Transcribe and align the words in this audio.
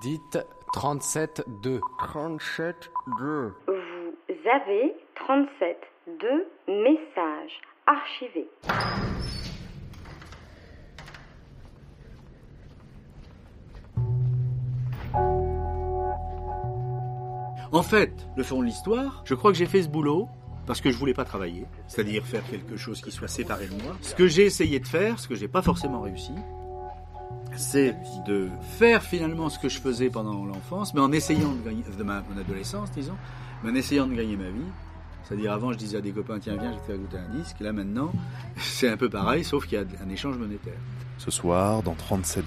Dites 0.00 0.38
37-2. 0.74 1.80
37-2. 2.00 3.52
Vous 3.68 4.50
avez 4.52 4.94
37 5.14 5.78
2 6.20 6.48
messages 6.68 7.60
archivés. 7.86 8.48
En 17.72 17.82
fait, 17.82 18.12
le 18.36 18.42
fond 18.42 18.60
de 18.60 18.66
l'histoire, 18.66 19.22
je 19.24 19.34
crois 19.34 19.52
que 19.52 19.58
j'ai 19.58 19.66
fait 19.66 19.82
ce 19.82 19.88
boulot 19.88 20.28
parce 20.66 20.80
que 20.80 20.90
je 20.90 20.96
voulais 20.96 21.14
pas 21.14 21.24
travailler, 21.24 21.66
c'est-à-dire 21.86 22.24
faire 22.24 22.44
quelque 22.48 22.76
chose 22.76 23.00
qui 23.00 23.12
soit 23.12 23.28
séparé 23.28 23.66
de 23.66 23.82
moi. 23.82 23.96
Ce 24.00 24.14
que 24.14 24.26
j'ai 24.26 24.46
essayé 24.46 24.80
de 24.80 24.86
faire, 24.86 25.18
ce 25.18 25.28
que 25.28 25.34
j'ai 25.34 25.48
pas 25.48 25.62
forcément 25.62 26.00
réussi, 26.00 26.32
c'est 27.56 27.96
de 28.26 28.48
faire 28.78 29.02
finalement 29.02 29.48
ce 29.48 29.58
que 29.58 29.68
je 29.68 29.80
faisais 29.80 30.10
pendant 30.10 30.44
l'enfance, 30.44 30.94
mais 30.94 31.00
en 31.00 31.12
essayant 31.12 31.52
de 31.52 31.62
gagner, 31.62 31.84
ma, 32.04 32.22
adolescence, 32.38 32.90
disons, 32.92 33.16
en 33.64 33.74
essayant 33.74 34.06
de 34.06 34.14
gagner 34.14 34.36
ma 34.36 34.50
vie. 34.50 34.70
C'est-à-dire 35.24 35.52
avant, 35.52 35.72
je 35.72 35.78
disais 35.78 35.96
à 35.96 36.00
des 36.00 36.12
copains, 36.12 36.38
tiens, 36.38 36.56
viens, 36.56 36.72
je 36.72 36.92
vais 36.92 36.98
te 36.98 37.02
goûter 37.02 37.18
un 37.18 37.36
disque. 37.36 37.58
Là 37.60 37.72
maintenant, 37.72 38.12
c'est 38.56 38.88
un 38.88 38.96
peu 38.96 39.08
pareil, 39.08 39.42
sauf 39.42 39.66
qu'il 39.66 39.78
y 39.78 39.82
a 39.82 39.84
un 40.04 40.08
échange 40.08 40.36
monétaire. 40.36 40.78
Ce 41.18 41.30
soir, 41.30 41.82
dans 41.82 41.94
37.2, 41.94 42.42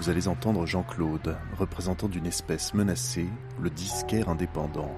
vous 0.00 0.10
allez 0.10 0.26
entendre 0.26 0.66
Jean-Claude, 0.66 1.36
représentant 1.58 2.08
d'une 2.08 2.26
espèce 2.26 2.74
menacée, 2.74 3.28
le 3.60 3.70
disquaire 3.70 4.28
indépendant. 4.28 4.90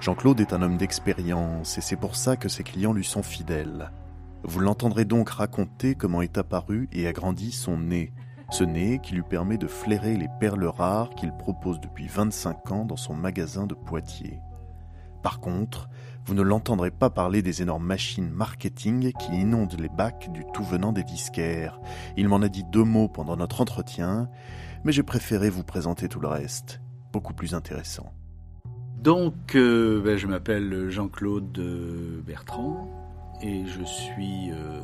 Jean-Claude 0.00 0.40
est 0.40 0.52
un 0.52 0.62
homme 0.62 0.76
d'expérience 0.76 1.78
et 1.78 1.80
c'est 1.80 1.96
pour 1.96 2.16
ça 2.16 2.36
que 2.36 2.48
ses 2.48 2.62
clients 2.62 2.92
lui 2.92 3.04
sont 3.04 3.22
fidèles. 3.22 3.90
Vous 4.42 4.60
l'entendrez 4.60 5.06
donc 5.06 5.30
raconter 5.30 5.94
comment 5.94 6.20
est 6.20 6.36
apparu 6.36 6.88
et 6.92 7.06
a 7.06 7.12
grandi 7.14 7.52
son 7.52 7.78
nez, 7.78 8.12
ce 8.50 8.64
nez 8.64 8.98
qui 9.00 9.14
lui 9.14 9.22
permet 9.22 9.58
de 9.58 9.66
flairer 9.66 10.16
les 10.16 10.28
perles 10.40 10.66
rares 10.66 11.10
qu'il 11.10 11.32
propose 11.32 11.80
depuis 11.80 12.06
25 12.06 12.72
ans 12.72 12.84
dans 12.84 12.96
son 12.96 13.14
magasin 13.14 13.66
de 13.66 13.74
Poitiers. 13.74 14.40
Par 15.22 15.40
contre, 15.40 15.88
vous 16.26 16.34
ne 16.34 16.42
l'entendrez 16.42 16.90
pas 16.90 17.10
parler 17.10 17.40
des 17.40 17.62
énormes 17.62 17.86
machines 17.86 18.30
marketing 18.30 19.12
qui 19.12 19.32
inondent 19.32 19.80
les 19.80 19.88
bacs 19.88 20.30
du 20.32 20.44
tout 20.52 20.64
venant 20.64 20.92
des 20.92 21.04
disquaires. 21.04 21.80
Il 22.16 22.28
m'en 22.28 22.42
a 22.42 22.48
dit 22.48 22.64
deux 22.64 22.84
mots 22.84 23.08
pendant 23.08 23.36
notre 23.36 23.60
entretien, 23.60 24.28
mais 24.84 24.92
j'ai 24.92 25.02
préféré 25.02 25.48
vous 25.48 25.64
présenter 25.64 26.08
tout 26.08 26.20
le 26.20 26.28
reste, 26.28 26.80
beaucoup 27.12 27.32
plus 27.32 27.54
intéressant. 27.54 28.12
Donc, 28.98 29.54
euh, 29.54 30.00
ben, 30.02 30.16
je 30.16 30.26
m'appelle 30.26 30.88
Jean-Claude 30.88 31.58
euh, 31.58 32.22
Bertrand 32.26 32.88
et 33.42 33.66
je 33.66 33.84
suis 33.84 34.50
euh, 34.50 34.80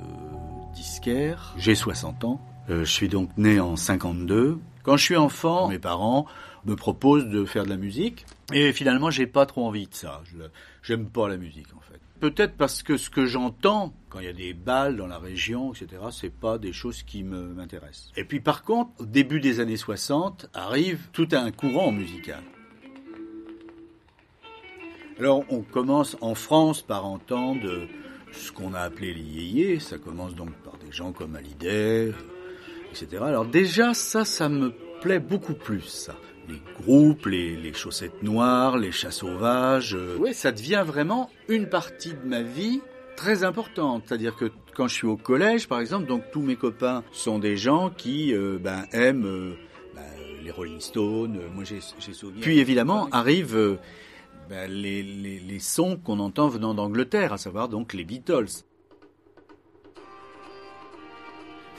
disquaire. 0.75 1.55
J'ai 1.57 1.75
60 1.75 2.25
ans. 2.25 2.41
Euh, 2.71 2.85
je 2.85 2.91
suis 2.91 3.09
donc 3.09 3.37
né 3.37 3.59
en 3.59 3.77
52. 3.77 4.59
Quand 4.85 4.97
je 4.97 5.05
suis 5.05 5.17
enfant, 5.17 5.69
mes 5.69 5.79
parents 5.79 6.27
me 6.65 6.77
proposent 6.77 7.27
de 7.27 7.45
faire 7.45 7.65
de 7.65 7.71
la 7.71 7.77
musique. 7.77 8.27
Et 8.53 8.73
finalement, 8.73 9.11
j'ai 9.11 9.27
pas 9.27 9.45
trop 9.45 9.67
envie 9.67 9.87
de 9.87 9.95
ça. 9.95 10.23
J'aime 10.83 11.07
pas 11.07 11.29
la 11.29 11.37
musique, 11.37 11.75
en 11.77 11.81
fait. 11.81 12.01
Peut-être 12.21 12.57
parce 12.57 12.83
que 12.83 12.97
ce 12.97 13.11
que 13.11 13.27
j'entends 13.27 13.93
quand 14.09 14.21
il 14.21 14.27
y 14.27 14.29
a 14.29 14.33
des 14.33 14.53
balles 14.53 14.97
dans 14.97 15.07
la 15.07 15.19
région, 15.19 15.73
etc., 15.73 16.03
c'est 16.11 16.33
pas 16.33 16.59
des 16.59 16.73
choses 16.73 17.03
qui 17.03 17.23
m'intéressent. 17.23 18.13
Et 18.17 18.25
puis, 18.25 18.41
par 18.41 18.63
contre, 18.63 18.91
au 18.99 19.07
début 19.07 19.41
des 19.41 19.61
années 19.61 19.77
60, 19.77 20.49
arrive 20.53 21.09
tout 21.13 21.29
un 21.33 21.51
courant 21.51 21.93
musical. 21.93 22.43
Alors, 25.19 25.45
on 25.49 25.61
commence 25.63 26.17
en 26.21 26.35
France 26.35 26.83
par 26.83 27.05
entendre 27.05 27.87
ce 28.33 28.53
qu'on 28.53 28.75
a 28.75 28.81
appelé 28.81 29.15
les 29.15 29.23
yéyés. 29.23 29.81
Ça 29.81 29.99
commence 29.99 30.35
donc 30.35 30.53
par 30.65 30.77
des 30.79 30.93
gens 30.93 31.13
comme 31.13 31.37
Hallyday, 31.37 32.13
etc. 32.91 33.23
Alors 33.25 33.45
déjà, 33.47 33.95
ça, 33.95 34.25
ça 34.25 34.49
me 34.49 34.73
plaît 35.01 35.21
beaucoup 35.21 35.55
plus, 35.55 35.83
ça. 35.83 36.15
Les 36.49 36.61
groupes, 36.83 37.27
les, 37.27 37.57
les 37.57 37.73
chaussettes 37.73 38.23
noires, 38.23 38.77
les 38.77 38.91
chats 38.93 39.11
sauvages. 39.13 39.95
euh, 39.95 40.17
ouais, 40.19 40.33
ça 40.33 40.51
devient 40.53 40.83
vraiment 40.85 41.31
une 41.49 41.69
partie 41.69 42.13
de 42.15 42.27
ma 42.27 42.43
vie 42.43 42.81
très 43.17 43.45
importante. 43.45 44.05
C'est-à-dire 44.07 44.35
que 44.35 44.51
quand 44.75 44.89
je 44.89 44.95
suis 44.95 45.07
au 45.07 45.17
collège, 45.17 45.69
par 45.69 45.81
exemple, 45.81 46.07
donc 46.07 46.23
tous 46.33 46.43
mes 46.43 46.57
copains 46.57 47.05
sont 47.13 47.39
des 47.39 47.57
gens 47.57 47.91
qui 47.91 48.35
euh, 48.35 48.59
ben, 48.61 48.85
aiment 48.93 49.27
euh, 49.27 49.53
ben, 49.95 50.03
les 50.43 50.51
Rolling 50.51 50.81
Stones. 50.81 51.39
Moi, 51.55 51.65
j'ai 51.65 51.81
j'ai 52.01 52.13
souvenir. 52.13 52.41
Puis 52.43 52.59
évidemment, 52.59 53.09
arrivent 53.13 53.79
ben, 54.49 54.69
les, 54.71 55.03
les, 55.05 55.39
les 55.39 55.59
sons 55.61 55.97
qu'on 55.97 56.19
entend 56.19 56.49
venant 56.49 56.75
d'Angleterre, 56.75 57.33
à 57.33 57.39
savoir 57.39 57.69
donc 57.69 57.93
les 57.95 58.05
Beatles. 58.05 58.65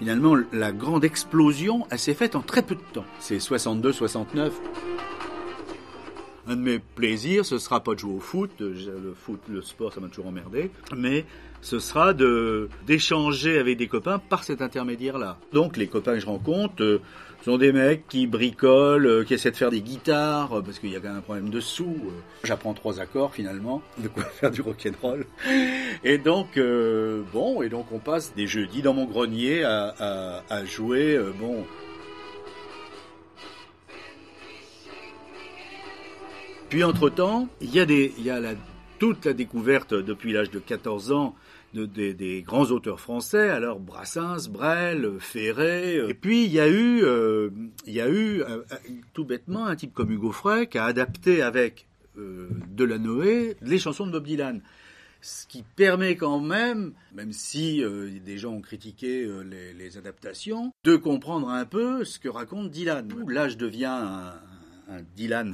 Finalement, 0.01 0.35
la 0.51 0.71
grande 0.71 1.03
explosion, 1.05 1.85
s'est 1.95 2.15
faite 2.15 2.35
en 2.35 2.41
très 2.41 2.63
peu 2.63 2.73
de 2.73 2.81
temps. 2.91 3.05
C'est 3.19 3.37
62-69. 3.37 4.49
Un 6.47 6.55
de 6.55 6.61
mes 6.61 6.79
plaisirs, 6.79 7.45
ce 7.45 7.57
sera 7.59 7.81
pas 7.81 7.93
de 7.93 7.99
jouer 7.99 8.13
au 8.15 8.19
foot. 8.19 8.51
Je- 8.59 8.89
Le 8.91 9.13
foot, 9.15 9.39
le 9.49 9.61
sport, 9.61 9.93
ça 9.93 9.99
m'a 9.99 10.07
toujours 10.07 10.27
emmerdé. 10.27 10.71
Mais 10.95 11.25
ce 11.61 11.77
sera 11.79 12.13
de 12.13 12.69
d'échanger 12.87 13.59
avec 13.59 13.77
des 13.77 13.87
copains 13.87 14.17
par 14.19 14.43
cet 14.43 14.61
intermédiaire-là. 14.61 15.37
Donc 15.53 15.77
les 15.77 15.87
copains 15.87 16.13
que 16.15 16.19
je 16.19 16.25
rencontre 16.25 16.81
euh, 16.83 17.01
sont 17.45 17.57
des 17.57 17.71
mecs 17.71 18.07
qui 18.07 18.25
bricolent, 18.27 19.05
euh, 19.05 19.23
qui 19.23 19.35
essaient 19.35 19.51
de 19.51 19.55
faire 19.55 19.69
des 19.71 19.81
guitares 19.81 20.57
euh, 20.57 20.61
parce 20.61 20.79
qu'il 20.79 20.89
y 20.91 20.95
a 20.95 20.99
quand 20.99 21.09
même 21.09 21.17
un 21.17 21.21
problème 21.21 21.49
de 21.49 21.59
sous. 21.59 21.95
euh. 22.05 22.09
J'apprends 22.43 22.73
trois 22.73 22.99
accords 22.99 23.33
finalement, 23.35 23.83
de 23.99 24.07
quoi 24.07 24.23
faire 24.39 24.49
du 24.49 24.61
rock'n'roll. 24.61 25.25
Et 26.03 26.17
donc 26.17 26.57
euh, 26.57 27.21
bon, 27.31 27.61
et 27.61 27.69
donc 27.69 27.85
on 27.91 27.99
passe 27.99 28.33
des 28.35 28.47
jeudis 28.47 28.81
dans 28.81 28.93
mon 28.95 29.05
grenier 29.05 29.63
à, 29.63 29.93
à, 29.99 30.43
à 30.49 30.65
jouer. 30.65 31.15
euh, 31.15 31.31
bon, 31.39 31.63
Puis 36.71 36.83
entre-temps, 36.85 37.49
il 37.59 37.69
y 37.75 37.79
a, 37.81 38.39
toute 38.97 39.25
la 39.25 39.33
découverte 39.33 39.93
depuis 39.93 40.31
l'âge 40.31 40.51
de 40.51 40.59
14 40.59 41.11
ans 41.11 41.35
de, 41.73 41.85
des- 41.85 42.41
grands 42.43 42.65
auteurs 42.71 42.99
français, 43.01 43.49
alors 43.49 43.79
Brassens, 43.79 44.47
Brel, 44.49 45.17
Ferré. 45.19 45.97
euh, 45.97 46.07
Et 46.09 46.13
puis 46.13 46.45
il 46.45 46.51
y 46.51 46.59
a 46.61 46.67
eu, 46.69 47.03
euh, 47.03 47.49
euh, 47.89 48.57
tout 49.13 49.25
bêtement 49.25 49.65
un 49.65 49.75
type 49.75 49.93
comme 49.93 50.11
Hugo 50.11 50.31
Frey 50.31 50.67
qui 50.67 50.77
a 50.77 50.85
adapté 50.85 51.41
avec 51.41 51.87
euh, 52.17 52.47
les 53.61 53.79
chansons 53.79 54.05
de 54.07 54.11
Bob 54.11 54.25
Dylan. 54.25 54.61
Ce 55.21 55.45
qui 55.47 55.63
permet 55.63 56.15
quand 56.15 56.39
même, 56.39 56.93
même 57.13 57.31
si 57.33 57.83
des 58.25 58.37
gens 58.39 58.53
ont 58.53 58.61
critiqué 58.61 59.29
les, 59.77 59.97
adaptations, 59.97 60.73
de 60.83 60.95
comprendre 60.95 61.47
un 61.49 61.65
peu 61.65 62.03
ce 62.05 62.17
que 62.17 62.27
raconte 62.29 62.71
Dylan. 62.71 63.07
Là, 63.27 63.47
je 63.49 63.55
deviens 63.55 63.93
un, 63.95 64.29
un 64.95 65.01
Dylan 65.15 65.53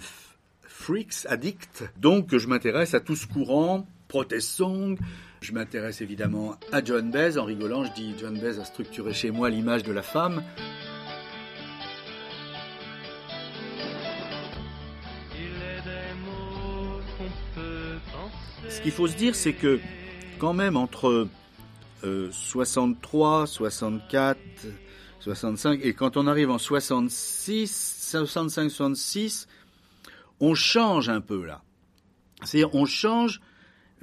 freaks, 0.78 1.26
addict. 1.28 1.84
Donc, 1.98 2.38
je 2.38 2.48
m'intéresse 2.48 2.94
à 2.94 3.00
tout 3.00 3.16
ce 3.16 3.28
courant, 3.28 3.88
protest 4.08 4.48
song. 4.48 4.98
Je 5.42 5.52
m'intéresse 5.52 6.02
évidemment 6.02 6.56
à 6.72 6.84
John 6.84 7.12
Baez. 7.12 7.38
En 7.38 7.46
rigolant, 7.46 7.84
je 7.84 7.92
dis 7.94 8.16
John 8.20 8.38
Baez 8.40 8.60
a 8.60 8.66
structuré 8.66 9.14
chez 9.14 9.32
moi 9.32 9.50
l'image 9.50 9.84
de 9.84 9.92
la 9.92 10.04
femme. 10.04 10.44
Ce 18.70 18.82
qu'il 18.82 18.92
faut 18.92 19.08
se 19.08 19.16
dire, 19.16 19.36
c'est 19.36 19.54
que 19.54 19.80
quand 20.38 20.54
même 20.54 20.78
entre 20.78 21.28
euh, 22.04 22.30
63, 22.32 23.48
64, 23.48 24.38
65 25.20 25.80
et 25.84 25.94
quand 25.94 26.18
on 26.18 26.28
arrive 26.28 26.52
en 26.52 26.60
66, 26.60 28.06
65, 28.12 28.70
66, 28.70 29.48
on 30.40 30.54
change 30.56 31.10
un 31.10 31.22
peu 31.22 31.46
là. 31.46 31.62
C'est-à-dire 32.44 32.74
on 32.76 32.86
change, 32.86 33.42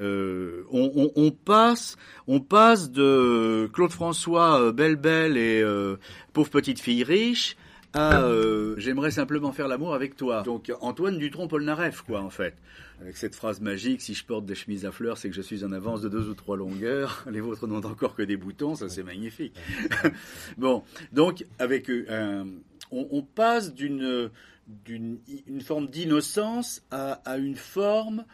euh, 0.00 0.64
on, 0.70 0.90
on- 0.96 1.12
on 1.14 1.30
passe, 1.30 1.96
on 2.26 2.40
passe 2.40 2.90
de 2.90 3.68
Claude 3.72 3.92
François, 3.92 4.60
euh, 4.60 4.72
Belle 4.72 4.96
Belle 4.96 5.36
et 5.36 5.62
euh, 5.62 5.96
pauvre 6.32 6.50
petite 6.50 6.80
fille 6.80 7.04
riche 7.04 7.56
à 7.96 8.22
euh, 8.22 8.74
j'aimerais 8.76 9.12
simplement 9.12 9.52
faire 9.52 9.68
l'amour 9.68 9.94
avec 9.94 10.16
toi. 10.16 10.42
Donc 10.42 10.72
Antoine 10.80 11.16
Dutronc 11.16 11.46
Polnareff 11.46 12.02
quoi 12.02 12.22
en 12.22 12.30
fait. 12.30 12.56
Avec 13.00 13.16
cette 13.16 13.34
phrase 13.36 13.60
magique, 13.60 14.00
si 14.00 14.14
je 14.14 14.24
porte 14.24 14.46
des 14.46 14.54
chemises 14.56 14.84
à 14.84 14.90
fleurs, 14.92 15.16
c'est 15.18 15.28
que 15.28 15.34
je 15.36 15.42
suis 15.42 15.64
en 15.64 15.70
avance 15.72 16.00
de 16.02 16.08
deux 16.08 16.28
ou 16.28 16.34
trois 16.34 16.56
longueurs. 16.56 17.24
Les 17.30 17.40
vôtres 17.40 17.66
n'ont 17.68 17.84
encore 17.84 18.14
que 18.16 18.22
des 18.22 18.36
boutons, 18.36 18.74
ça 18.74 18.88
c'est 18.88 19.02
magnifique. 19.04 19.54
bon, 20.58 20.82
donc 21.12 21.44
avec 21.60 21.88
euh, 21.88 22.44
on, 22.90 23.06
on 23.12 23.22
passe 23.22 23.74
d'une 23.74 24.30
d'une 24.66 25.18
une 25.46 25.60
forme 25.60 25.88
d'innocence 25.88 26.82
à, 26.90 27.12
à 27.24 27.36
une 27.36 27.56
forme 27.56 28.24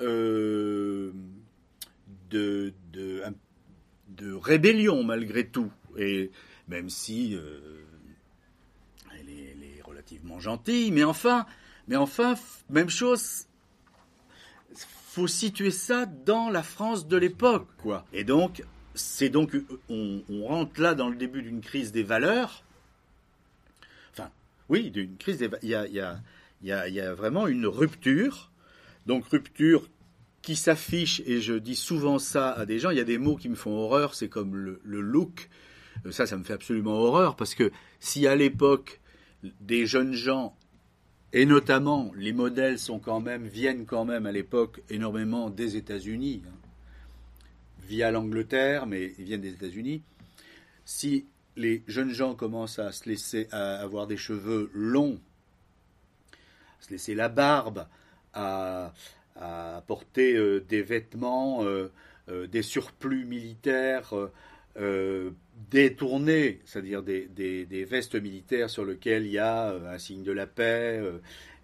euh, 0.00 1.12
de, 2.30 2.72
de, 2.92 3.22
de 4.08 4.32
rébellion 4.32 5.02
malgré 5.02 5.46
tout. 5.46 5.72
Et 5.96 6.30
même 6.68 6.90
si 6.90 7.34
euh, 7.34 7.84
elle, 9.18 9.28
est, 9.30 9.82
relativement 9.82 10.38
gentille, 10.38 10.90
mais 10.92 11.04
enfin, 11.04 11.46
mais 11.88 11.96
enfin, 11.96 12.34
même 12.68 12.90
chose. 12.90 13.46
Faut 15.10 15.26
situer 15.26 15.70
ça 15.70 16.06
dans 16.06 16.50
la 16.50 16.62
France 16.62 17.08
de 17.08 17.16
l'époque, 17.16 17.66
quoi. 17.78 18.04
Et 18.12 18.22
donc, 18.22 18.62
c'est 18.94 19.30
donc, 19.30 19.56
on, 19.88 20.22
on 20.28 20.46
rentre 20.46 20.80
là 20.80 20.94
dans 20.94 21.08
le 21.08 21.16
début 21.16 21.42
d'une 21.42 21.60
crise 21.60 21.90
des 21.90 22.02
valeurs. 22.02 22.62
Oui, 24.68 24.90
d'une 24.90 25.16
crise. 25.16 25.46
Il 25.62 25.68
y 25.68 26.72
a, 26.72 27.14
vraiment 27.14 27.46
une 27.46 27.66
rupture. 27.66 28.50
Donc 29.06 29.26
rupture 29.26 29.88
qui 30.42 30.54
s'affiche, 30.56 31.20
et 31.26 31.40
je 31.40 31.54
dis 31.54 31.74
souvent 31.74 32.18
ça 32.18 32.52
à 32.52 32.64
des 32.64 32.78
gens, 32.78 32.90
il 32.90 32.96
y 32.96 33.00
a 33.00 33.04
des 33.04 33.18
mots 33.18 33.36
qui 33.36 33.48
me 33.48 33.54
font 33.54 33.72
horreur, 33.72 34.14
c'est 34.14 34.28
comme 34.28 34.54
le, 34.54 34.80
le 34.84 35.00
look. 35.00 35.48
Euh, 36.06 36.12
Ça, 36.12 36.26
ça 36.26 36.36
me 36.36 36.44
fait 36.44 36.52
absolument 36.52 36.92
horreur, 36.92 37.36
parce 37.36 37.54
que 37.54 37.70
si 38.00 38.26
à 38.26 38.36
l'époque, 38.36 39.00
des 39.60 39.86
jeunes 39.86 40.14
gens, 40.14 40.56
et 41.32 41.44
notamment 41.44 42.12
les 42.16 42.32
modèles 42.32 42.78
sont 42.78 42.98
quand 42.98 43.20
même, 43.20 43.46
viennent 43.46 43.84
quand 43.84 44.04
même 44.04 44.26
à 44.26 44.32
l'époque 44.32 44.82
énormément 44.88 45.50
des 45.50 45.76
États-Unis, 45.76 46.42
hein, 46.46 46.54
via 47.86 48.10
l'Angleterre, 48.10 48.86
mais 48.86 49.14
ils 49.18 49.24
viennent 49.24 49.40
des 49.40 49.52
États-Unis. 49.52 50.02
Si 50.84 51.26
les 51.58 51.82
jeunes 51.86 52.12
gens 52.12 52.34
commencent 52.34 52.78
à 52.78 52.92
se 52.92 53.08
laisser 53.08 53.48
à 53.50 53.76
avoir 53.80 54.06
des 54.06 54.16
cheveux 54.16 54.70
longs, 54.72 55.20
à 56.80 56.84
se 56.84 56.90
laisser 56.90 57.14
la 57.14 57.28
barbe, 57.28 57.86
à, 58.32 58.92
à 59.36 59.82
porter 59.86 60.34
euh, 60.36 60.60
des 60.60 60.82
vêtements, 60.82 61.64
euh, 61.64 61.90
euh, 62.28 62.46
des 62.46 62.62
surplus 62.62 63.24
militaires 63.26 64.12
détournés, 65.70 66.60
c'est-à-dire 66.64 67.02
des, 67.02 67.26
des- 67.26 67.66
des 67.66 67.84
vestes 67.84 68.14
militaires 68.14 68.70
sur 68.70 68.84
lesquelles 68.84 69.26
il 69.26 69.32
y 69.32 69.38
a 69.38 69.70
un 69.74 69.98
signe 69.98 70.22
de 70.22 70.30
la 70.32 70.46
paix, 70.46 71.02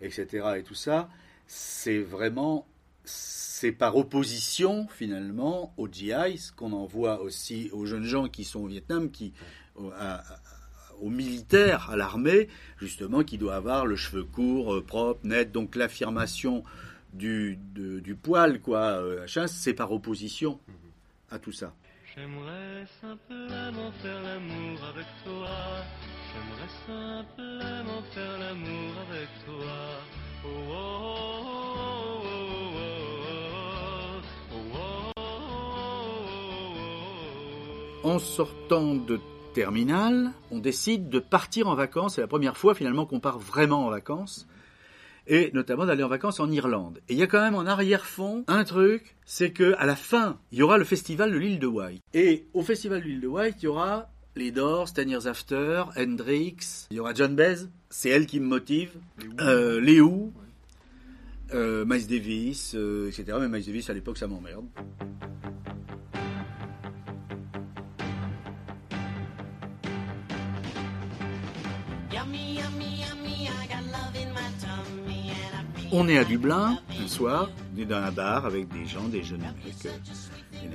etc. 0.00 0.54
Et 0.58 0.62
tout 0.64 0.74
ça, 0.74 1.08
c'est 1.46 2.00
vraiment 2.00 2.66
c'est 3.04 3.70
par 3.72 3.96
opposition 3.96 4.88
finalement 4.88 5.72
aux 5.76 5.86
GIs 5.88 6.50
qu'on 6.56 6.72
envoie 6.72 7.20
aussi 7.22 7.70
aux 7.72 7.86
jeunes 7.86 8.04
gens 8.04 8.28
qui 8.28 8.42
sont 8.44 8.60
au 8.60 8.66
Vietnam, 8.66 9.10
qui 9.10 9.32
aux, 9.76 9.92
aux 11.00 11.10
militaires, 11.10 11.90
à 11.90 11.96
l'armée, 11.96 12.48
justement, 12.78 13.22
qui 13.22 13.38
doit 13.38 13.56
avoir 13.56 13.86
le 13.86 13.96
cheveu 13.96 14.24
court, 14.24 14.74
euh, 14.74 14.82
propre, 14.82 15.20
net. 15.24 15.52
Donc 15.52 15.76
l'affirmation 15.76 16.64
du, 17.12 17.58
du 17.74 18.14
poil, 18.14 18.60
quoi, 18.60 18.80
euh, 18.80 19.24
à 19.24 19.26
chasse, 19.26 19.52
c'est 19.52 19.74
par 19.74 19.92
opposition 19.92 20.58
à 21.30 21.38
tout 21.38 21.52
ça. 21.52 21.74
En 38.04 38.18
sortant 38.18 38.94
de 38.94 39.18
terminale, 39.54 40.32
on 40.50 40.58
décide 40.58 41.08
de 41.08 41.18
partir 41.18 41.68
en 41.68 41.74
vacances. 41.74 42.16
C'est 42.16 42.20
la 42.20 42.26
première 42.26 42.58
fois 42.58 42.74
finalement 42.74 43.06
qu'on 43.06 43.20
part 43.20 43.38
vraiment 43.38 43.86
en 43.86 43.90
vacances. 43.90 44.46
Et 45.26 45.50
notamment 45.54 45.86
d'aller 45.86 46.02
en 46.02 46.08
vacances 46.08 46.38
en 46.38 46.50
Irlande. 46.50 47.00
Et 47.08 47.14
il 47.14 47.18
y 47.18 47.22
a 47.22 47.26
quand 47.26 47.40
même 47.40 47.54
en 47.54 47.64
arrière-fond 47.64 48.44
un 48.46 48.64
truc, 48.64 49.16
c'est 49.24 49.52
que 49.52 49.74
à 49.78 49.86
la 49.86 49.96
fin, 49.96 50.38
il 50.52 50.58
y 50.58 50.62
aura 50.62 50.76
le 50.76 50.84
festival 50.84 51.32
de 51.32 51.38
l'île 51.38 51.58
de 51.58 51.66
White. 51.66 52.02
Et 52.12 52.46
au 52.52 52.62
festival 52.62 53.00
de 53.00 53.06
l'île 53.06 53.22
de 53.22 53.28
White, 53.28 53.56
il 53.60 53.64
y 53.64 53.68
aura 53.68 54.10
les 54.36 54.50
Doors, 54.50 54.92
Ten 54.92 55.08
Years 55.08 55.26
After, 55.26 55.84
Hendrix, 55.96 56.88
il 56.90 56.98
y 56.98 57.00
aura 57.00 57.14
John 57.14 57.34
Baez, 57.34 57.68
c'est 57.88 58.10
elle 58.10 58.26
qui 58.26 58.40
me 58.40 58.46
motive, 58.46 58.90
euh, 59.40 59.80
les 59.80 60.00
Who, 60.00 60.32
euh, 61.54 61.84
Miles 61.86 62.06
Davis, 62.06 62.74
euh, 62.74 63.08
etc. 63.08 63.38
Mais 63.40 63.48
Miles 63.48 63.64
Davis 63.64 63.88
à 63.88 63.94
l'époque 63.94 64.18
ça 64.18 64.26
m'emmerde. 64.26 64.66
On 75.92 76.08
est 76.08 76.18
à 76.18 76.24
Dublin 76.24 76.78
un 77.02 77.08
soir, 77.08 77.50
on 77.74 77.80
est 77.80 77.84
dans 77.84 77.96
un 77.96 78.10
bar 78.10 78.46
avec 78.46 78.68
des 78.68 78.86
gens, 78.86 79.04
des 79.08 79.22
jeunes 79.22 79.40
mecs, 79.40 79.86
euh. 79.86 80.68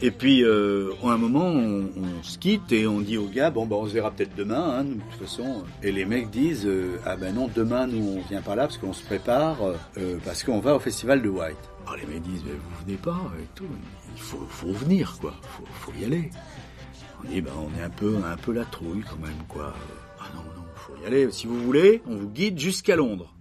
Et 0.00 0.10
puis, 0.10 0.44
euh, 0.44 0.92
à 1.02 1.08
un 1.08 1.16
moment, 1.16 1.46
on, 1.46 2.22
se 2.22 2.38
quitte 2.38 2.72
et 2.72 2.86
on 2.86 3.00
dit 3.00 3.16
aux 3.16 3.26
gars, 3.26 3.50
bon, 3.50 3.66
bah, 3.66 3.76
on 3.76 3.86
se 3.86 3.92
verra 3.92 4.10
peut-être 4.10 4.34
demain, 4.36 4.78
hein, 4.78 4.84
de 4.84 4.94
toute 4.94 5.26
façon. 5.26 5.64
Et 5.82 5.92
les 5.92 6.04
mecs 6.04 6.30
disent, 6.30 6.66
euh, 6.66 6.98
ah 7.04 7.16
ben 7.16 7.34
non, 7.34 7.50
demain, 7.54 7.86
nous, 7.86 8.18
on 8.18 8.28
vient 8.28 8.42
pas 8.42 8.54
là 8.54 8.66
parce 8.66 8.78
qu'on 8.78 8.92
se 8.92 9.04
prépare, 9.04 9.58
euh, 9.96 10.18
parce 10.24 10.44
qu'on 10.44 10.60
va 10.60 10.76
au 10.76 10.78
festival 10.78 11.22
de 11.22 11.28
White. 11.28 11.56
Alors 11.86 11.96
les 11.96 12.06
mecs 12.06 12.22
disent, 12.22 12.44
mais 12.44 12.52
vous 12.52 12.84
venez 12.84 12.96
pas 12.98 13.32
et 13.40 13.46
tout. 13.54 13.66
Il 14.14 14.20
faut, 14.20 14.46
faut 14.48 14.72
venir, 14.72 15.16
quoi. 15.20 15.34
Faut, 15.42 15.64
faut 15.80 15.92
y 15.98 16.04
aller. 16.04 16.30
On 17.22 17.28
dit, 17.28 17.40
ben, 17.40 17.52
on 17.56 17.80
est 17.80 17.82
un 17.82 17.90
peu, 17.90 18.16
un 18.24 18.36
peu 18.36 18.52
la 18.52 18.64
trouille 18.64 19.02
quand 19.08 19.18
même, 19.18 19.42
quoi. 19.48 19.74
Ah 20.20 20.26
non, 20.34 20.42
non, 20.42 20.64
faut 20.76 20.94
y 21.02 21.06
aller. 21.06 21.30
Si 21.32 21.46
vous 21.46 21.60
voulez, 21.60 22.02
on 22.06 22.16
vous 22.16 22.28
guide 22.28 22.58
jusqu'à 22.58 22.94
Londres. 22.94 23.34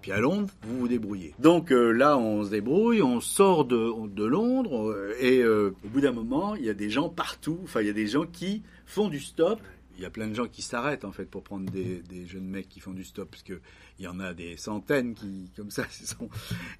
Puis 0.00 0.12
à 0.12 0.18
Londres, 0.18 0.48
vous 0.62 0.80
vous 0.80 0.88
débrouillez. 0.88 1.34
Donc 1.38 1.72
euh, 1.72 1.90
là, 1.92 2.16
on 2.16 2.44
se 2.44 2.50
débrouille, 2.50 3.02
on 3.02 3.20
sort 3.20 3.64
de, 3.64 3.92
de 4.08 4.24
Londres, 4.24 4.90
euh, 4.90 5.14
et 5.20 5.42
euh, 5.42 5.74
au 5.84 5.88
bout 5.88 6.00
d'un 6.00 6.12
moment, 6.12 6.54
il 6.56 6.64
y 6.64 6.70
a 6.70 6.74
des 6.74 6.90
gens 6.90 7.08
partout, 7.08 7.58
enfin, 7.64 7.80
il 7.82 7.86
y 7.86 7.90
a 7.90 7.94
des 7.94 8.06
gens 8.06 8.26
qui 8.26 8.62
font 8.86 9.08
du 9.08 9.20
stop. 9.20 9.60
Il 9.96 10.02
y 10.02 10.06
a 10.06 10.10
plein 10.10 10.28
de 10.28 10.34
gens 10.34 10.46
qui 10.46 10.62
s'arrêtent, 10.62 11.04
en 11.04 11.12
fait, 11.12 11.26
pour 11.26 11.42
prendre 11.42 11.70
des, 11.70 12.02
jeunes 12.26 12.46
mecs 12.46 12.70
qui 12.70 12.80
font 12.80 12.92
du 12.92 13.04
stop, 13.04 13.30
parce 13.30 13.42
que 13.42 13.60
il 13.98 14.06
y 14.06 14.08
en 14.08 14.18
a 14.18 14.32
des 14.32 14.56
centaines 14.56 15.12
qui, 15.12 15.50
comme 15.54 15.70
ça, 15.70 15.84
sont... 15.90 16.30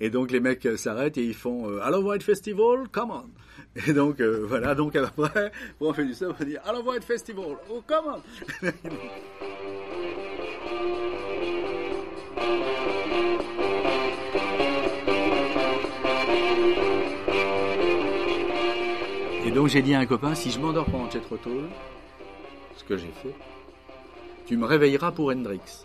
Et 0.00 0.08
donc, 0.08 0.30
les 0.30 0.40
mecs 0.40 0.66
s'arrêtent 0.76 1.18
et 1.18 1.26
ils 1.26 1.34
font 1.34 1.68
euh, 1.68 1.82
Hello 1.86 2.00
White 2.02 2.22
Festival, 2.22 2.88
come 2.90 3.10
on. 3.10 3.28
Et 3.86 3.92
donc, 3.92 4.22
voilà, 4.22 4.74
donc 4.74 4.96
après, 5.18 5.52
on 5.80 5.92
fait 5.92 6.06
du 6.06 6.14
stop, 6.14 6.34
on 6.40 6.44
dit 6.44 6.56
Hello 6.66 6.82
White 6.82 7.04
Festival, 7.04 7.58
oh, 7.68 7.82
come 7.86 8.22
on 8.62 8.66
donc 19.60 19.68
j'ai 19.68 19.82
dit 19.82 19.92
à 19.92 19.98
un 19.98 20.06
copain, 20.06 20.34
si 20.34 20.50
je 20.50 20.58
m'endors 20.58 20.86
pendant 20.86 21.04
Roll, 21.04 21.68
ce 22.78 22.82
que 22.82 22.96
j'ai 22.96 23.12
fait, 23.22 23.34
tu 24.46 24.56
me 24.56 24.64
réveilleras 24.64 25.12
pour 25.12 25.28
Hendrix. 25.28 25.84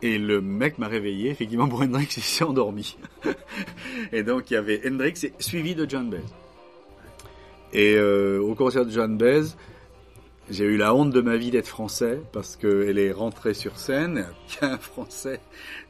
Et 0.00 0.16
le 0.16 0.40
mec 0.40 0.78
m'a 0.78 0.88
réveillé, 0.88 1.28
effectivement, 1.28 1.68
pour 1.68 1.82
Hendrix, 1.82 2.08
il 2.16 2.22
s'est 2.22 2.44
endormi. 2.44 2.96
et 4.12 4.22
donc 4.22 4.50
il 4.50 4.54
y 4.54 4.56
avait 4.56 4.80
Hendrix 4.88 5.26
suivi 5.38 5.74
de 5.74 5.84
John 5.86 6.08
Baez. 6.08 6.22
Et 7.74 7.94
euh, 7.96 8.40
au 8.40 8.54
concert 8.54 8.86
de 8.86 8.90
John 8.90 9.18
Baez, 9.18 9.48
j'ai 10.48 10.64
eu 10.64 10.78
la 10.78 10.94
honte 10.94 11.10
de 11.10 11.20
ma 11.20 11.36
vie 11.36 11.50
d'être 11.50 11.68
français 11.68 12.22
parce 12.32 12.56
qu'elle 12.56 12.98
est 12.98 13.12
rentrée 13.12 13.52
sur 13.52 13.76
scène, 13.76 14.28
qu'il 14.48 14.62
y 14.62 14.64
a 14.64 14.72
un 14.72 14.78
français 14.78 15.40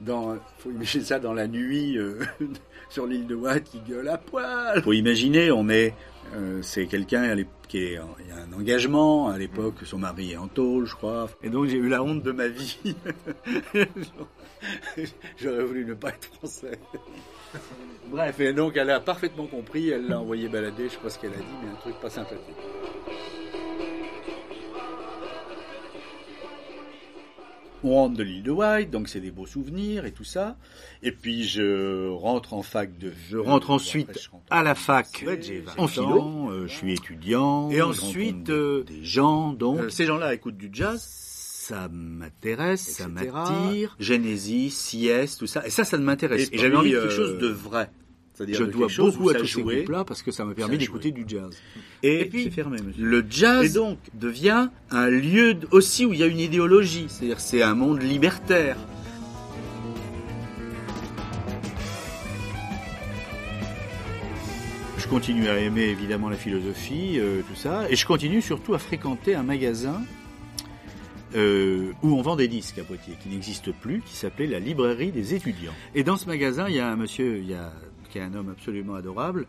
dans, 0.00 0.37
faut 0.59 0.71
imaginer 0.73 1.05
ça 1.05 1.21
dans 1.21 1.33
la 1.33 1.47
nuit 1.47 1.97
euh, 1.97 2.25
sur 2.88 3.07
l'île 3.07 3.29
de 3.29 3.37
Watt 3.37 3.62
qui 3.62 3.79
gueule 3.88 4.09
à 4.09 4.19
poil. 4.19 4.83
Faut 4.83 4.95
imaginer, 4.95 5.52
on 5.52 5.69
est, 5.69 5.95
euh, 6.35 6.61
c'est 6.62 6.87
quelqu'un 6.87 7.37
qui 7.68 7.97
a 7.97 8.02
un 8.02 8.52
engagement 8.52 9.28
à 9.28 9.38
l'époque, 9.38 9.76
son 9.85 9.99
mari 9.99 10.33
est 10.33 10.37
en 10.37 10.49
tôle, 10.49 10.87
je 10.87 10.95
crois. 10.95 11.28
Et 11.42 11.50
donc 11.50 11.66
j'ai 11.66 11.76
eu 11.76 11.88
la 11.88 12.02
honte 12.02 12.23
de 12.23 12.33
ma 12.33 12.49
vie. 12.49 12.97
J'aurais 15.38 15.64
voulu 15.64 15.85
ne 15.85 15.95
pas 15.95 16.11
être 16.11 16.26
français. 16.35 16.78
Bref, 18.09 18.40
et 18.40 18.52
donc 18.52 18.76
elle 18.76 18.90
a 18.90 19.00
parfaitement 19.00 19.47
compris, 19.47 19.90
elle 19.90 20.09
l'a 20.09 20.21
envoyé 20.21 20.49
balader, 20.49 20.85
je 20.85 20.95
sais 20.95 20.99
pas 20.99 21.11
ce 21.11 21.18
qu'elle 21.18 21.33
a 21.33 21.38
dit, 21.38 21.45
mais 21.62 21.71
un 21.71 21.76
truc 21.76 21.95
pas 22.00 22.11
sympathique. 22.11 22.56
On 27.87 27.95
rentre 27.95 28.16
de 28.16 28.23
l'île 28.25 28.43
de 28.43 28.50
White, 28.50 28.90
donc 28.90 29.09
c'est 29.09 29.21
des 29.21 29.31
beaux 29.31 29.47
souvenirs 29.47 30.05
et 30.07 30.12
tout 30.12 30.25
ça. 30.25 30.57
Et 31.02 31.12
puis 31.12 31.45
je 31.45 32.09
rentre 32.09 32.52
en 32.52 32.62
fac 32.62 32.99
de. 32.99 33.12
Je 33.31 33.37
rentre 33.38 33.71
ensuite 33.71 34.28
à 34.50 34.62
la 34.62 34.75
fac 34.75 35.25
en 35.78 35.87
philo. 35.87 36.50
euh, 36.50 36.66
je 36.66 36.73
suis 36.75 36.93
étudiant. 36.95 37.71
Et 37.71 37.81
ensuite 37.83 38.50
euh, 38.50 38.83
des 38.83 39.05
gens 39.05 39.52
donc. 39.52 39.90
ces 39.90 40.05
gens-là 40.05 40.35
écoutent 40.35 40.57
du 40.57 40.69
jazz. 40.73 41.00
Ça 41.66 41.88
m'intéresse, 41.93 42.81
ça 42.81 43.09
m'attire. 43.09 43.97
Genesis, 43.99 44.71
Sieste, 44.71 45.40
tout 45.40 45.47
ça. 45.49 45.66
Et 45.66 45.71
ça, 45.71 45.85
ça 45.85 45.99
ne 45.99 46.05
m'intéresse. 46.05 46.49
Et 46.52 46.59
j'avais 46.59 46.76
envie 46.76 46.93
de 46.93 47.00
quelque 47.00 47.12
chose 47.14 47.38
de 47.38 47.49
vrai. 47.49 47.90
Je 48.38 48.64
dois 48.64 48.88
beaucoup 48.97 49.31
à 49.31 49.35
tous 49.35 49.47
ces 49.47 49.62
groupes-là 49.62 50.05
parce 50.05 50.23
que 50.23 50.31
ça 50.31 50.45
m'a 50.45 50.55
permis 50.55 50.78
d'écouter 50.78 51.11
du 51.11 51.25
jazz. 51.26 51.57
Et, 52.02 52.25
puis, 52.26 52.50
le 52.99 53.25
jazz 53.28 53.73
donc 53.73 53.99
devient 54.14 54.69
un 54.90 55.09
lieu 55.09 55.57
aussi 55.71 56.05
où 56.05 56.12
il 56.12 56.21
y 56.21 56.23
a 56.23 56.26
une 56.26 56.40
idéologie, 56.40 57.07
c'est-à-dire 57.09 57.40
c'est 57.40 57.62
un 57.62 57.75
monde 57.75 58.02
libertaire. 58.02 58.76
Je 64.99 65.09
continue 65.09 65.49
à 65.49 65.59
aimer 65.59 65.85
évidemment 65.85 66.28
la 66.28 66.37
philosophie, 66.37 67.19
euh, 67.19 67.40
tout 67.49 67.55
ça, 67.55 67.88
et 67.88 67.95
je 67.95 68.05
continue 68.05 68.43
surtout 68.43 68.75
à 68.75 68.78
fréquenter 68.78 69.37
un 69.37 69.45
magasin 69.45 70.02
euh, 71.37 71.93
où 72.02 72.16
on 72.16 72.23
vend 72.23 72.35
des 72.35 72.49
disques 72.49 72.78
à 72.78 72.83
Poitiers, 72.83 73.14
qui 73.23 73.28
n'existe 73.28 73.71
plus, 73.71 74.00
qui 74.00 74.16
s'appelait 74.16 74.49
la 74.49 74.59
librairie 74.59 75.12
des 75.12 75.35
étudiants. 75.35 75.75
Et 75.95 76.02
dans 76.02 76.16
ce 76.16 76.26
magasin, 76.26 76.69
il 76.69 76.75
y 76.75 76.81
a 76.81 76.88
un 76.90 76.97
monsieur, 76.97 77.38
il 77.38 77.49
y 77.49 77.55
a, 77.55 77.73
qui 78.17 78.23
est 78.23 78.25
un 78.25 78.35
homme 78.35 78.49
absolument 78.49 78.95
adorable, 78.95 79.47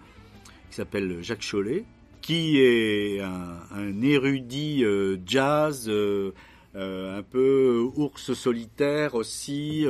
qui 0.70 0.76
s'appelle 0.76 1.24
Jacques 1.24 1.42
Chollet, 1.42 1.86
qui 2.22 2.60
est 2.60 3.22
un, 3.22 4.02
érudit 4.02 4.84
euh, 4.84 5.16
jazz, 5.26 5.86
euh, 5.88 6.34
euh, 6.76 7.18
un 7.18 7.24
peu 7.24 7.90
ours 7.96 8.34
solitaire 8.34 9.16
aussi, 9.16 9.86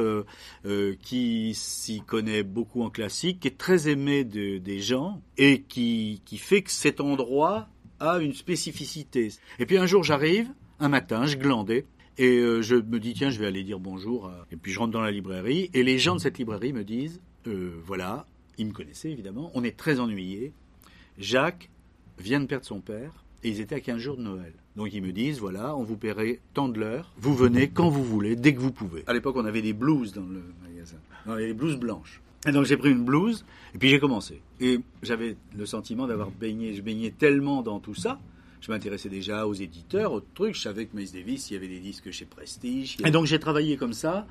qui 1.02 1.54
s'y 1.56 2.02
connaît 2.02 2.44
beaucoup 2.44 2.84
en 2.84 2.92
classique, 2.92 3.40
qui 3.40 3.48
est 3.48 3.58
très 3.58 3.90
aimé 3.90 4.24
de- 4.24 4.60
des 4.60 4.80
gens 4.80 5.22
et 5.40 5.64
qui, 5.64 6.22
qui 6.26 6.38
fait 6.38 6.62
que 6.62 6.72
cet 6.72 7.02
endroit 7.02 7.68
a 8.00 8.20
une 8.20 8.34
spécificité. 8.34 9.30
Et 9.58 9.66
puis 9.66 9.78
un 9.80 9.88
jour 9.88 10.04
j'arrive, 10.04 10.50
un 10.80 10.90
matin, 10.90 11.26
je 11.26 11.38
glandais, 11.38 11.86
et 12.20 12.38
je 12.62 12.76
me 12.76 13.00
dis 13.00 13.16
tiens 13.16 13.32
je 13.32 13.40
vais 13.40 13.48
aller 13.48 13.64
dire 13.64 13.80
bonjour. 13.80 14.32
Et 14.52 14.56
puis 14.56 14.72
je 14.72 14.78
rentre 14.78 14.92
dans 14.92 15.02
la 15.02 15.12
librairie, 15.12 15.72
et 15.74 15.82
les 15.82 15.98
gens 15.98 16.14
de 16.16 16.20
cette 16.22 16.38
librairie 16.38 16.74
me 16.74 16.84
disent, 16.84 17.20
voilà, 17.86 18.28
ils 18.58 18.66
me 18.66 18.74
connaissaient 18.74 19.12
évidemment, 19.12 19.52
on 19.54 19.64
est 19.64 19.78
très 19.78 20.00
ennuyés. 20.00 20.54
Jacques 21.18 21.70
vient 22.20 22.40
de 22.40 22.46
perdre 22.46 22.66
son 22.66 22.80
père, 22.80 23.12
et 23.44 23.50
ils 23.50 23.60
étaient 23.60 23.76
à 23.76 23.80
15 23.80 24.00
jours 24.00 24.18
de 24.18 24.24
Noël. 24.24 24.54
Donc 24.76 24.94
ils 24.94 25.02
me 25.02 25.12
disent, 25.12 25.40
voilà, 25.40 25.76
on 25.76 25.84
vous 25.84 25.98
paierait 25.98 26.40
tant 26.54 26.70
de 26.70 26.80
l'heure, 26.80 27.14
vous 27.18 27.36
venez 27.36 27.70
quand 27.70 27.90
vous 27.90 28.04
voulez, 28.04 28.36
dès 28.36 28.54
que 28.54 28.60
vous 28.60 28.72
pouvez. 28.72 29.04
À 29.08 29.14
l'époque, 29.14 29.36
on 29.38 29.46
avait 29.46 29.62
des 29.62 29.74
blouses 29.74 30.14
dans 30.14 30.26
le 30.26 30.44
magasin, 30.64 30.98
des 31.38 31.54
blouses 31.54 31.78
blanches. 31.78 32.22
Et 32.48 32.52
donc 32.52 32.66
j'ai 32.66 32.78
pris 32.78 32.92
une 32.92 33.04
blouse, 33.04 33.46
et 33.74 33.78
puis 33.78 33.90
j'ai 33.90 34.00
commencé. 34.00 34.42
Et 34.60 34.80
j'avais 35.04 35.36
le 35.56 35.66
sentiment 35.66 36.08
d'avoir 36.08 36.32
baigné, 36.32 36.76
je 36.76 36.82
baignais 36.82 37.12
tellement 37.12 37.62
dans 37.62 37.80
tout 37.80 37.96
ça, 37.96 38.20
je 38.62 38.72
m'intéressais 38.72 39.10
déjà 39.10 39.48
aux 39.48 39.54
éditeurs, 39.54 40.14
aux 40.14 40.22
trucs, 40.22 40.56
je 40.56 40.62
savais 40.62 40.86
que 40.86 40.96
Miles 40.96 41.12
Davis, 41.12 41.50
il 41.50 41.54
y 41.54 41.58
avait 41.58 41.68
des 41.68 41.80
disques 41.80 42.12
chez 42.12 42.26
Prestige. 42.26 42.98
Et 43.06 43.12
donc 43.12 43.26
j'ai 43.26 43.40
travaillé 43.40 43.78
comme 43.78 43.94
ça 43.94 44.28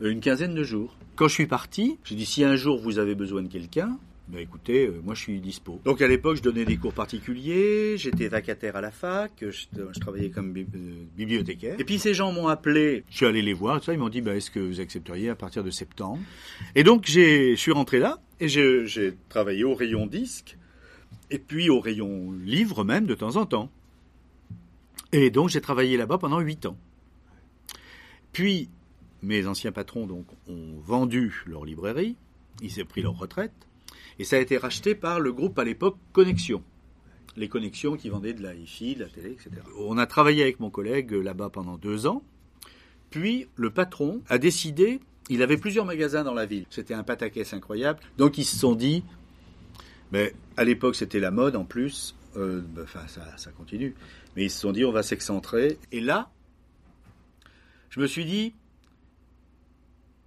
une 0.00 0.20
quinzaine 0.20 0.54
de 0.54 0.62
jours. 0.62 0.96
Quand 1.16 1.28
je 1.28 1.34
suis 1.34 1.46
parti, 1.46 1.98
j'ai 2.04 2.14
dit, 2.14 2.26
si 2.26 2.44
un 2.44 2.56
jour 2.56 2.80
vous 2.80 2.98
avez 2.98 3.14
besoin 3.14 3.42
de 3.42 3.48
quelqu'un, 3.48 3.98
ben 4.26 4.38
écoutez, 4.38 4.86
euh, 4.86 5.00
moi 5.04 5.14
je 5.14 5.20
suis 5.20 5.38
dispo. 5.38 5.80
Donc 5.84 6.00
à 6.00 6.08
l'époque, 6.08 6.36
je 6.36 6.42
donnais 6.42 6.64
des 6.64 6.78
cours 6.78 6.94
particuliers, 6.94 7.96
j'étais 7.98 8.28
vacataire 8.28 8.74
à 8.74 8.80
la 8.80 8.90
fac, 8.90 9.32
je, 9.42 9.50
je 9.50 10.00
travaillais 10.00 10.30
comme 10.30 10.52
bi- 10.52 10.66
euh, 10.74 11.04
bibliothécaire. 11.16 11.76
Et 11.78 11.84
puis 11.84 11.98
ces 11.98 12.14
gens 12.14 12.32
m'ont 12.32 12.48
appelé, 12.48 13.04
je 13.10 13.16
suis 13.16 13.26
allé 13.26 13.42
les 13.42 13.52
voir, 13.52 13.78
tout 13.80 13.84
ça, 13.86 13.92
ils 13.92 13.98
m'ont 13.98 14.08
dit, 14.08 14.22
ben, 14.22 14.34
est-ce 14.34 14.50
que 14.50 14.60
vous 14.60 14.80
accepteriez 14.80 15.28
à 15.28 15.34
partir 15.34 15.62
de 15.62 15.70
septembre? 15.70 16.20
Et 16.74 16.84
donc 16.84 17.04
j'ai, 17.06 17.50
je 17.54 17.60
suis 17.60 17.72
rentré 17.72 17.98
là, 17.98 18.18
et 18.40 18.48
j'ai 18.48 18.86
j'ai 18.86 19.14
travaillé 19.28 19.62
au 19.62 19.74
rayon 19.74 20.06
disque, 20.06 20.56
et 21.30 21.38
puis 21.38 21.68
au 21.68 21.80
rayon 21.80 22.32
livre 22.32 22.82
même 22.82 23.04
de 23.06 23.14
temps 23.14 23.36
en 23.36 23.44
temps. 23.44 23.70
Et 25.12 25.30
donc 25.30 25.50
j'ai 25.50 25.60
travaillé 25.60 25.96
là-bas 25.98 26.16
pendant 26.18 26.40
huit 26.40 26.64
ans. 26.66 26.78
Puis 28.32 28.68
mes 29.24 29.46
anciens 29.46 29.72
patrons 29.72 30.08
ont 30.48 30.80
vendu 30.80 31.42
leur 31.46 31.64
librairie, 31.64 32.16
ils 32.62 32.80
ont 32.80 32.86
pris 32.86 33.02
leur 33.02 33.18
retraite, 33.18 33.52
et 34.18 34.24
ça 34.24 34.36
a 34.36 34.38
été 34.38 34.56
racheté 34.56 34.94
par 34.94 35.20
le 35.20 35.32
groupe 35.32 35.58
à 35.58 35.64
l'époque 35.64 35.96
Connexion. 36.12 36.62
Les 37.36 37.48
connexions 37.48 37.96
qui 37.96 38.08
vendaient 38.08 38.32
de 38.32 38.42
la 38.42 38.54
hi-fi, 38.54 38.94
de 38.94 39.00
la 39.00 39.08
télé, 39.08 39.32
etc. 39.32 39.50
On 39.78 39.98
a 39.98 40.06
travaillé 40.06 40.42
avec 40.42 40.60
mon 40.60 40.70
collègue 40.70 41.12
là-bas 41.12 41.50
pendant 41.50 41.76
deux 41.76 42.06
ans. 42.06 42.22
Puis 43.10 43.48
le 43.56 43.70
patron 43.70 44.22
a 44.28 44.38
décidé, 44.38 45.00
il 45.28 45.42
avait 45.42 45.56
plusieurs 45.56 45.84
magasins 45.84 46.22
dans 46.22 46.34
la 46.34 46.46
ville. 46.46 46.66
C'était 46.70 46.94
un 46.94 47.02
pataquès 47.02 47.52
incroyable. 47.52 47.98
Donc 48.18 48.38
ils 48.38 48.44
se 48.44 48.56
sont 48.56 48.76
dit, 48.76 49.02
mais 50.12 50.32
à 50.56 50.62
l'époque 50.62 50.94
c'était 50.94 51.18
la 51.18 51.32
mode 51.32 51.56
en 51.56 51.64
plus, 51.64 52.14
euh, 52.36 52.62
ça, 53.08 53.36
ça 53.36 53.50
continue. 53.50 53.94
Mais 54.36 54.44
ils 54.44 54.50
se 54.50 54.60
sont 54.60 54.72
dit, 54.72 54.84
on 54.84 54.92
va 54.92 55.02
s'excentrer. 55.02 55.78
Et 55.90 56.00
là, 56.00 56.30
je 57.90 58.00
me 58.00 58.06
suis 58.06 58.24
dit, 58.24 58.54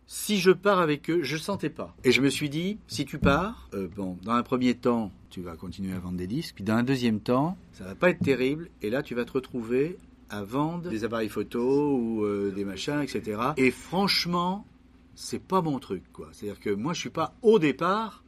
si 0.07 0.39
je 0.39 0.51
pars 0.51 0.79
avec 0.79 1.09
eux, 1.09 1.21
je 1.21 1.35
ne 1.35 1.39
sentais 1.39 1.69
pas. 1.69 1.95
Et 2.03 2.11
je 2.11 2.21
me 2.21 2.29
suis 2.29 2.49
dit, 2.49 2.79
si 2.87 3.05
tu 3.05 3.19
pars, 3.19 3.69
euh, 3.73 3.87
bon, 3.95 4.17
dans 4.23 4.31
un 4.31 4.43
premier 4.43 4.73
temps, 4.73 5.11
tu 5.29 5.41
vas 5.41 5.55
continuer 5.55 5.93
à 5.93 5.99
vendre 5.99 6.17
des 6.17 6.27
disques, 6.27 6.55
puis 6.55 6.63
dans 6.63 6.75
un 6.75 6.83
deuxième 6.83 7.19
temps, 7.19 7.57
ça 7.73 7.83
va 7.83 7.93
pas 7.93 8.09
être 8.09 8.23
terrible, 8.23 8.69
et 8.81 8.89
là, 8.89 9.03
tu 9.03 9.13
vas 9.15 9.25
te 9.25 9.33
retrouver 9.33 9.97
à 10.29 10.43
vendre 10.43 10.89
des 10.89 11.03
appareils 11.03 11.29
photo 11.29 11.95
ou 11.95 12.23
euh, 12.23 12.51
des 12.55 12.65
machins, 12.65 13.01
etc. 13.01 13.39
Et 13.57 13.69
franchement, 13.69 14.65
c'est 15.15 15.41
pas 15.41 15.61
mon 15.61 15.79
truc, 15.79 16.03
quoi. 16.13 16.29
C'est-à-dire 16.31 16.59
que 16.59 16.69
moi, 16.69 16.93
je 16.93 17.01
suis 17.01 17.09
pas 17.09 17.33
au 17.41 17.59
départ, 17.59 18.23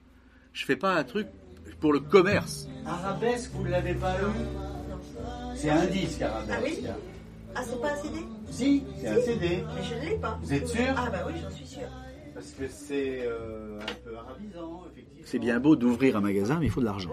je 0.53 0.65
fais 0.65 0.75
pas 0.75 0.95
un 0.95 1.03
truc 1.03 1.27
pour 1.79 1.93
le 1.93 1.99
commerce. 1.99 2.67
Arabesque, 2.85 3.51
vous 3.53 3.65
l'avez 3.65 3.93
pas 3.95 4.15
eu? 4.21 5.55
C'est 5.55 5.69
un 5.69 5.85
disque, 5.85 6.21
Arabesque. 6.21 6.51
Ah 6.51 6.61
oui? 6.63 7.08
Ah, 7.55 7.63
c'est 7.63 7.81
pas 7.81 7.93
un 7.93 7.95
CD 7.97 8.19
Si, 8.49 8.83
c'est 8.99 9.07
un 9.07 9.21
CD. 9.21 9.63
Mais 9.75 9.83
je 9.83 9.95
ne 9.95 10.09
l'ai 10.09 10.17
pas. 10.17 10.39
Vous 10.41 10.53
êtes 10.53 10.67
sûr 10.67 10.93
Ah, 10.95 11.09
bah 11.09 11.25
oui, 11.27 11.33
j'en 11.41 11.51
suis 11.51 11.65
sûre. 11.65 11.89
Parce 12.33 12.51
que 12.51 12.67
c'est 12.67 13.21
euh, 13.23 13.79
un 13.79 13.93
peu 14.03 14.15
arabisant, 14.17 14.83
effectivement. 14.91 15.25
C'est 15.25 15.39
bien 15.39 15.59
beau 15.59 15.75
d'ouvrir 15.75 16.15
un 16.15 16.21
magasin, 16.21 16.59
mais 16.59 16.67
il 16.67 16.71
faut 16.71 16.79
de 16.79 16.85
l'argent. 16.85 17.11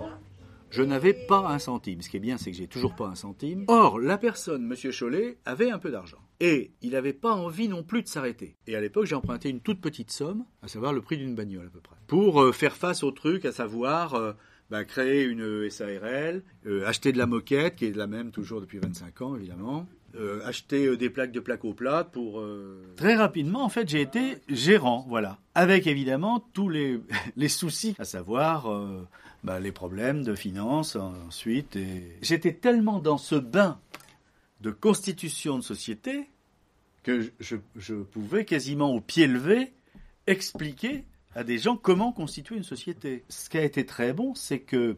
Je 0.71 0.83
n'avais 0.83 1.15
pas 1.15 1.49
un 1.49 1.59
centime. 1.59 2.03
Ce 2.03 2.11
qui 2.11 2.17
est 2.17 2.21
bien, 2.21 2.37
c'est 2.37 2.51
que 2.51 2.57
j'ai 2.57 2.67
toujours 2.67 2.95
pas 2.95 3.07
un 3.07 3.15
centime. 3.15 3.65
Or, 3.69 3.99
la 3.99 4.19
personne, 4.19 4.65
Monsieur 4.67 4.91
Chollet, 4.91 5.39
avait 5.45 5.71
un 5.71 5.79
peu 5.79 5.91
d'argent. 5.91 6.19
Et 6.41 6.73
il 6.83 6.91
n'avait 6.91 7.13
pas 7.13 7.33
envie 7.33 7.69
non 7.69 7.83
plus 7.83 8.03
de 8.03 8.09
s'arrêter. 8.09 8.57
Et 8.67 8.77
à 8.77 8.81
l'époque, 8.81 9.07
j'ai 9.07 9.15
emprunté 9.15 9.49
une 9.49 9.61
toute 9.61 9.81
petite 9.81 10.11
somme, 10.11 10.45
à 10.63 10.69
savoir 10.69 10.93
le 10.93 11.01
prix 11.01 11.17
d'une 11.17 11.35
bagnole 11.35 11.67
à 11.67 11.71
peu 11.71 11.81
près, 11.81 11.97
pour 12.09 12.43
euh, 12.43 12.53
faire 12.53 12.77
face 12.77 13.03
au 13.05 13.11
truc, 13.11 13.45
à 13.47 13.53
savoir 13.53 14.15
euh, 14.15 14.33
bah, 14.69 14.85
créer 14.85 15.25
une 15.25 15.71
SARL, 15.71 16.43
euh, 16.67 16.87
acheter 16.87 17.13
de 17.13 17.19
la 17.19 17.27
moquette, 17.27 17.77
qui 17.77 17.87
est 17.87 17.97
la 17.97 18.07
même 18.07 18.31
toujours 18.31 18.61
depuis 18.61 18.79
25 18.79 19.23
ans, 19.23 19.37
évidemment. 19.37 19.87
Euh, 20.17 20.41
acheter 20.47 20.87
euh, 20.87 20.97
des 20.97 21.11
plaques 21.11 21.33
de 21.33 21.41
plaques 21.41 21.65
au 21.65 21.75
plat 21.75 22.05
pour... 22.05 22.41
euh, 22.41 22.83
Très 22.97 23.15
rapidement, 23.15 23.63
en 23.65 23.69
fait, 23.69 23.89
j'ai 23.89 24.01
été 24.01 24.39
gérant, 24.49 25.05
voilà. 25.09 25.39
Avec 25.55 25.87
évidemment 25.87 26.41
tous 26.53 26.69
les, 26.69 27.01
les 27.37 27.49
soucis, 27.49 27.95
à 27.99 28.05
savoir 28.05 28.69
bah, 29.45 29.61
les 29.61 29.73
problèmes 29.73 30.23
de 30.25 30.35
finances 30.35 30.97
ensuite. 30.97 31.79
J'étais 32.23 32.53
tellement 32.55 32.99
dans 32.99 33.19
ce 33.19 33.35
bain 33.37 33.79
de 34.63 34.71
constitution 34.71 35.59
de 35.59 35.63
société 35.63 36.29
que 37.03 37.31
je- 37.41 37.57
je 37.77 37.95
pouvais 37.95 38.45
quasiment 38.45 38.91
au 38.93 39.01
pied 39.01 39.27
levé 39.27 39.73
expliquer 40.27 41.05
à 41.35 41.45
des 41.45 41.59
gens 41.59 41.77
comment 41.77 42.13
constituer 42.13 42.57
une 42.57 42.65
société. 42.65 43.25
Ce 43.29 43.49
qui 43.51 43.59
a 43.59 43.63
été 43.65 43.85
très 43.87 44.13
bon, 44.13 44.35
c'est 44.35 44.59
que 44.61 44.97